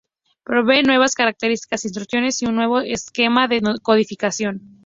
[0.43, 4.59] Provee nuevas características, instrucciones y un nuevo esquema de codificación.